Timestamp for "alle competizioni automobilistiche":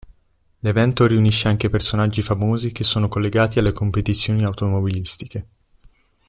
3.59-5.47